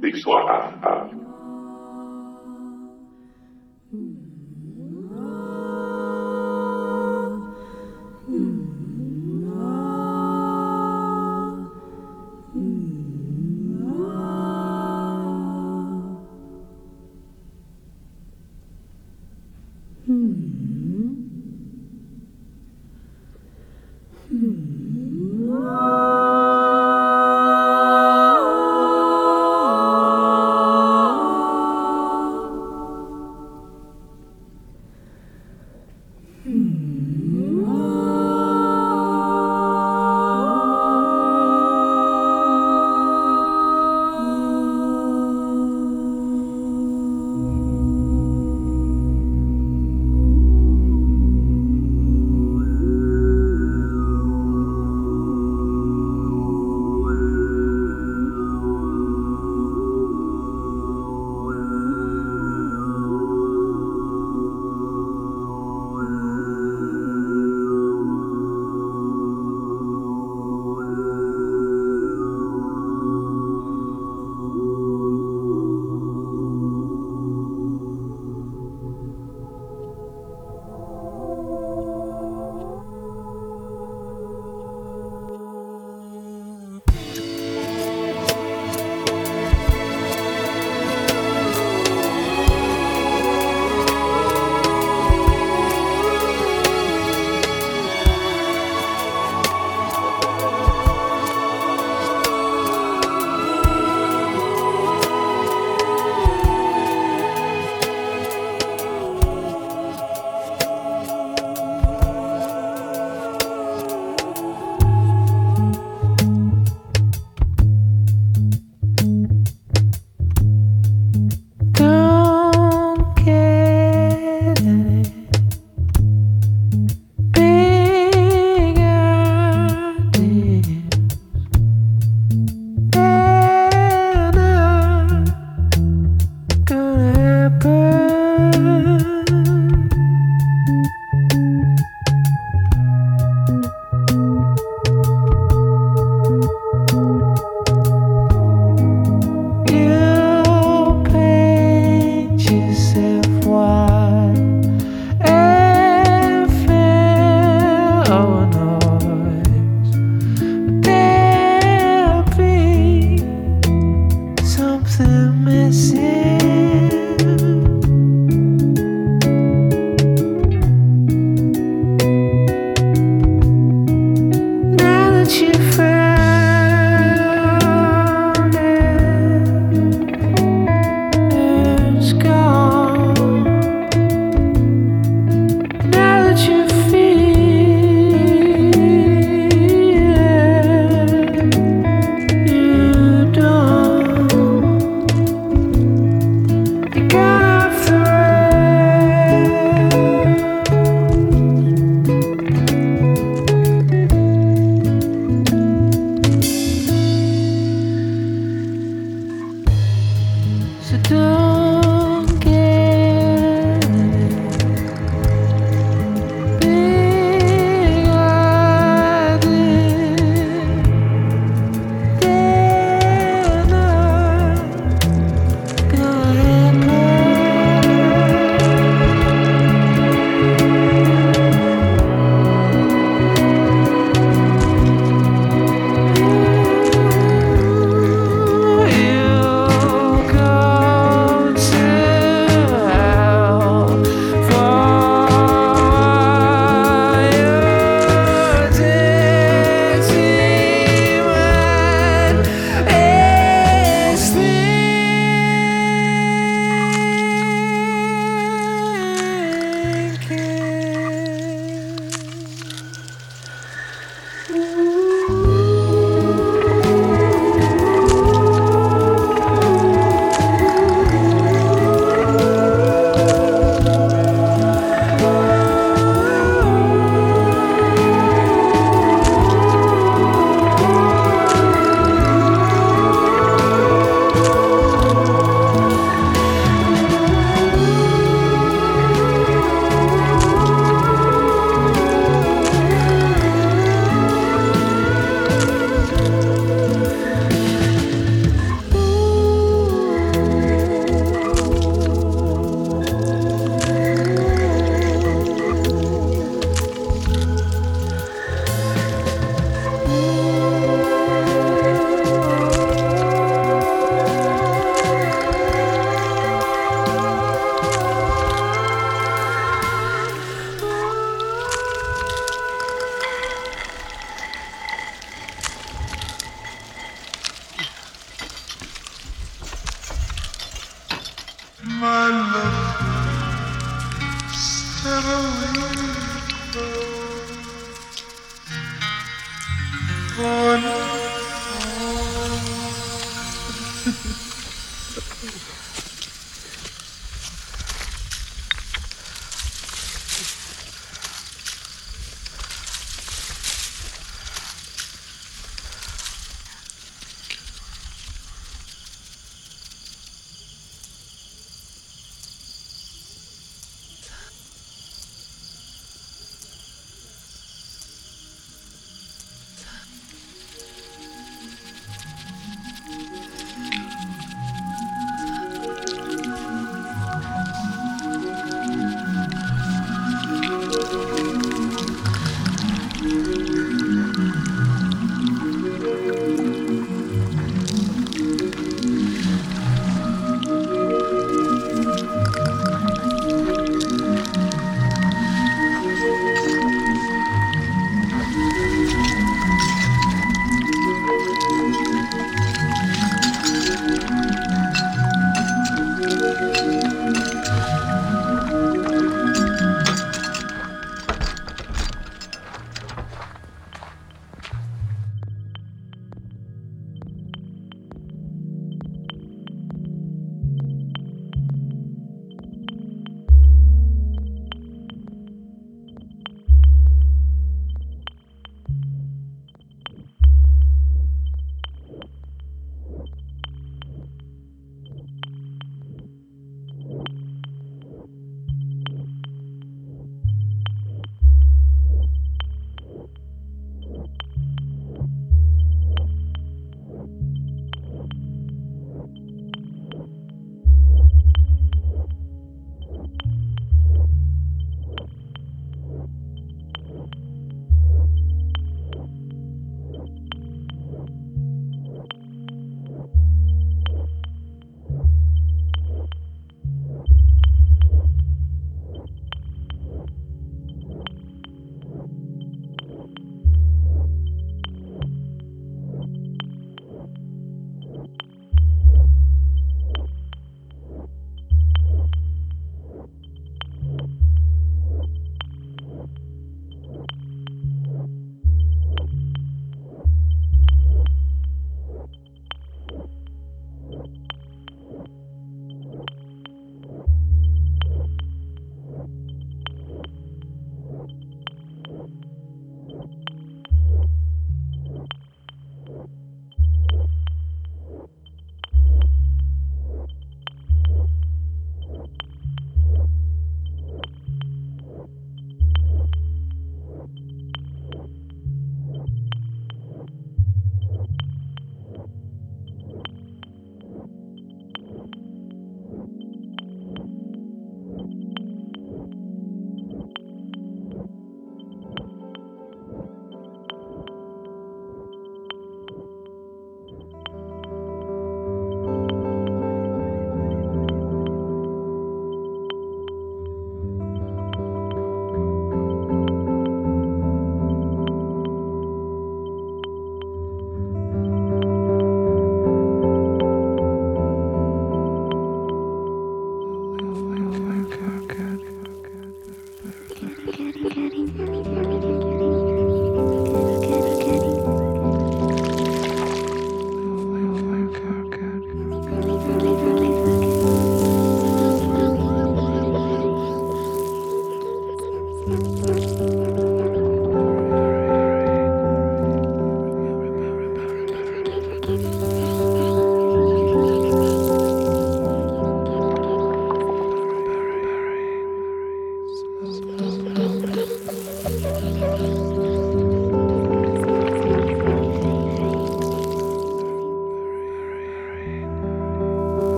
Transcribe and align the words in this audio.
Big 0.00 0.16
Swap. 0.16 1.19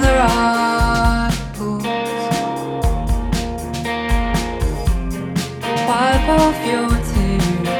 the 0.00 0.16
eyes. 0.20 1.34
Wipe 5.88 6.28
off 6.28 6.58
your 6.66 6.90
tears 7.10 7.74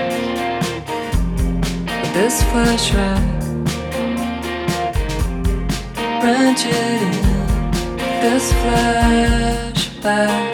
this. 2.15 3.17
Branch 6.21 6.67
it 6.67 7.03
in 7.03 7.97
this 8.23 8.53
flashback. 8.63 10.54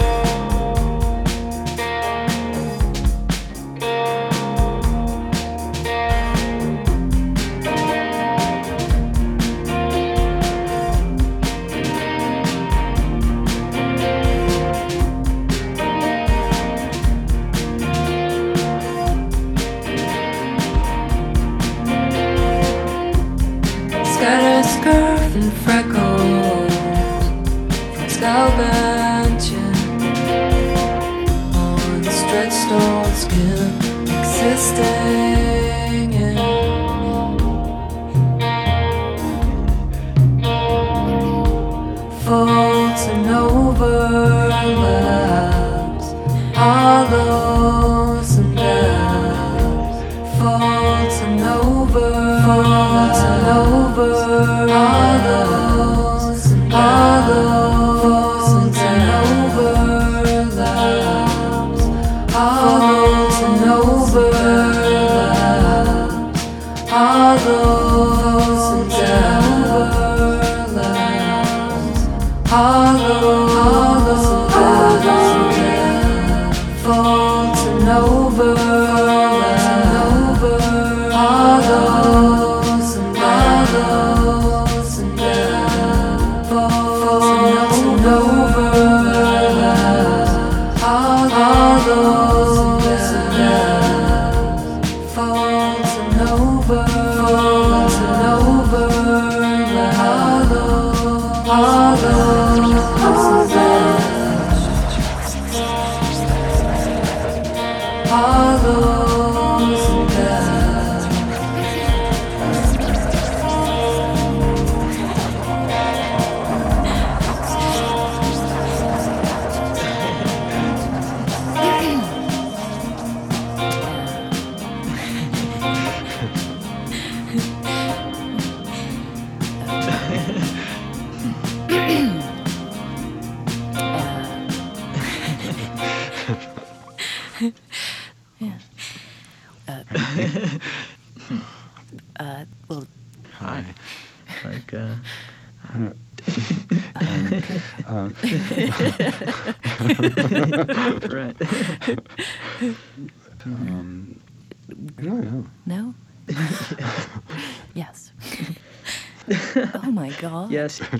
Yes. 160.50 160.80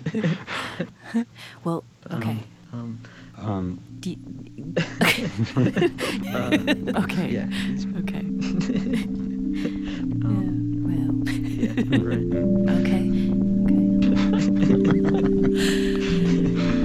Well, 1.65 1.85
okay. 2.13 2.37
Um, 2.73 2.99
Um, 3.39 3.79
Do 4.01 4.11
you- 4.11 4.19
uh, 6.35 6.57
okay. 7.05 7.29
yeah. 7.31 7.49
Okay. 8.01 8.25
Um, 10.25 10.85
Well, 10.87 11.13
yeah. 11.61 11.75
Right. 11.99 12.33
okay. 12.79 13.05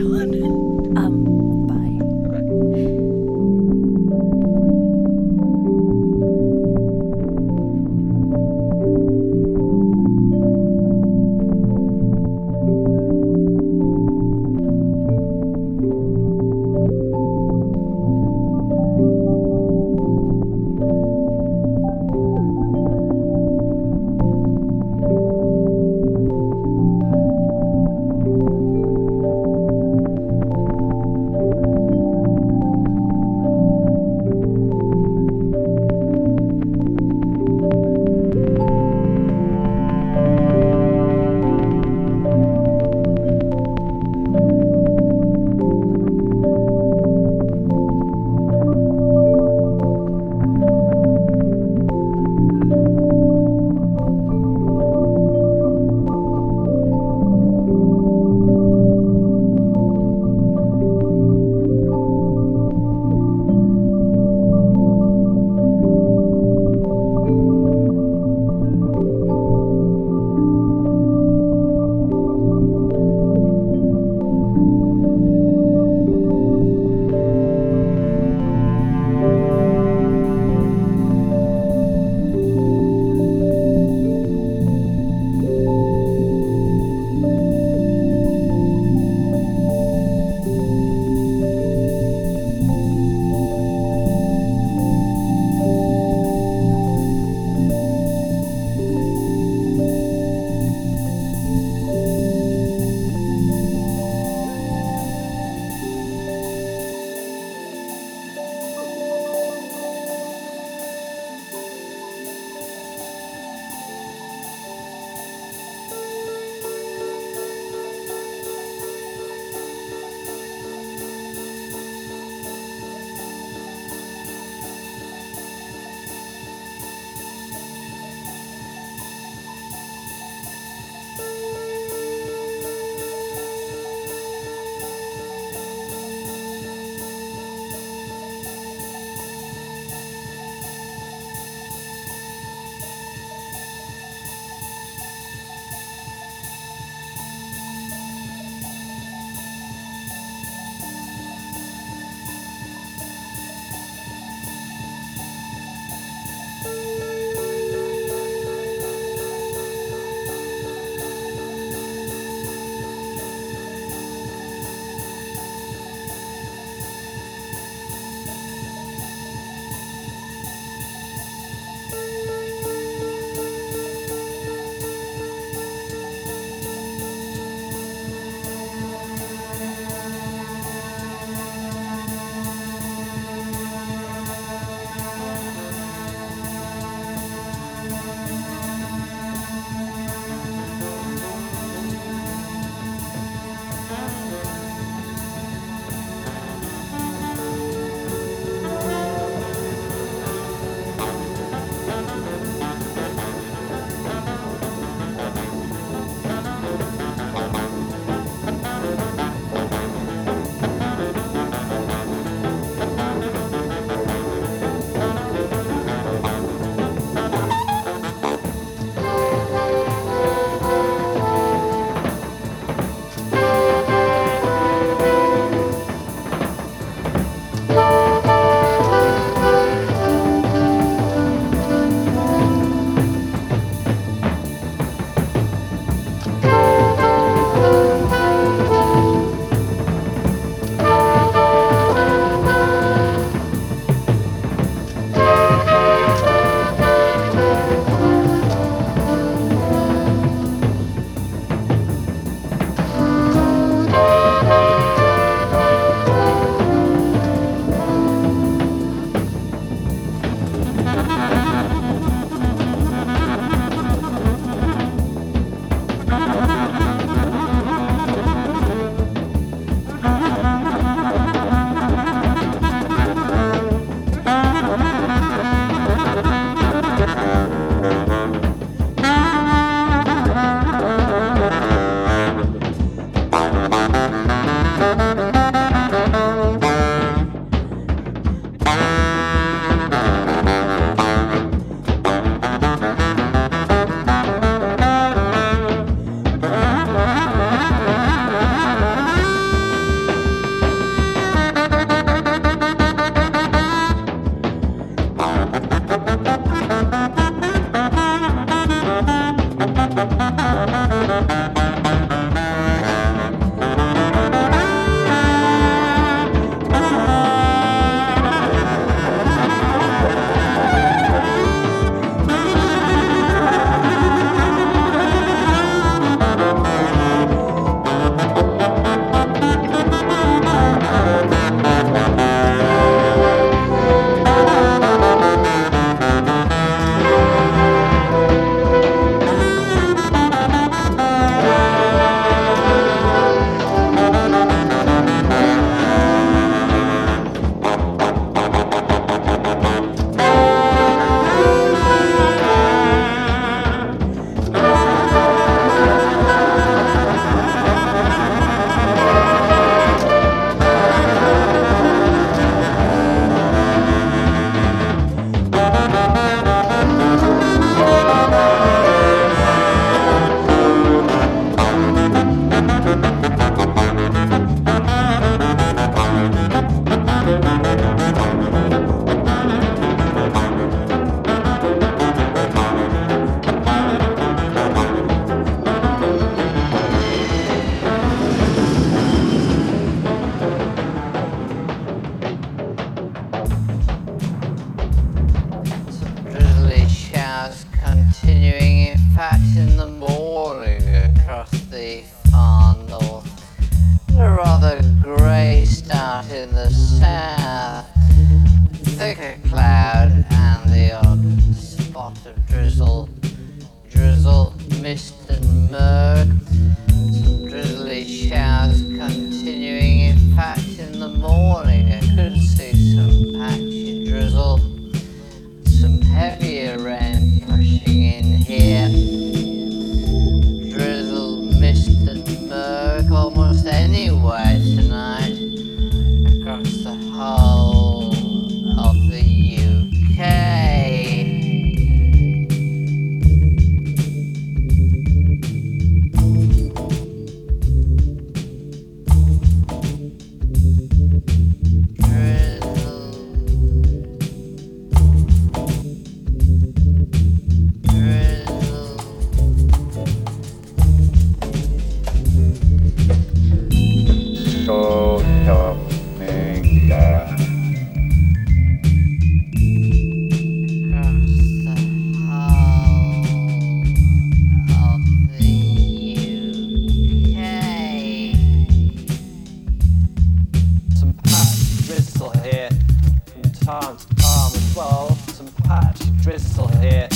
patch, 485.75 485.99
drizzle 486.21 486.67
here. 486.79 487.07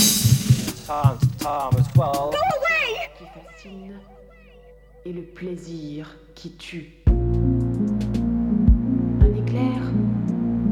Time 0.85 1.17
to 1.19 1.27
time 1.37 1.73
as 1.77 1.87
well. 1.95 2.31
Go 2.31 2.37
away! 2.37 3.09
Qui 3.17 3.25
fascine 3.33 3.99
et 5.05 5.13
le 5.13 5.21
plaisir 5.21 6.17
qui 6.35 6.51
tue. 6.57 6.93
Un 9.21 9.33
éclair, 9.35 9.81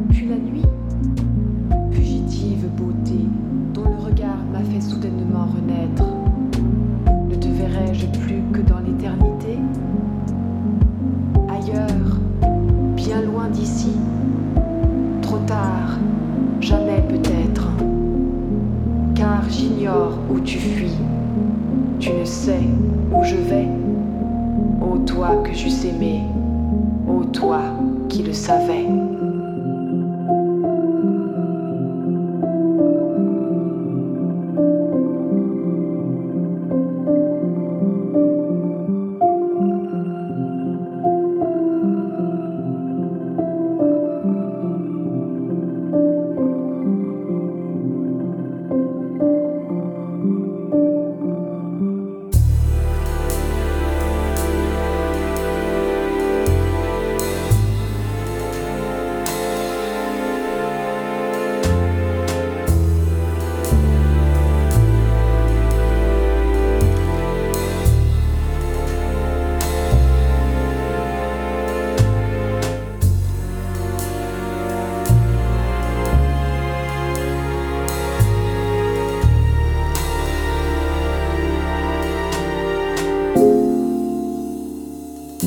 puis 0.09 0.27
la 0.27 0.35
nuit. 0.35 0.76
où 20.29 20.39
tu 20.39 20.57
fuis, 20.57 20.97
tu 21.99 22.09
ne 22.11 22.25
sais 22.25 22.61
où 23.11 23.23
je 23.23 23.35
vais. 23.35 23.67
Ô 24.81 24.97
toi 24.99 25.41
que 25.43 25.53
j'eusse 25.53 25.85
aimé, 25.85 26.21
ô 27.07 27.23
toi 27.25 27.61
qui 28.09 28.23
le 28.23 28.33
savais. 28.33 28.85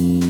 Bye. 0.00 0.29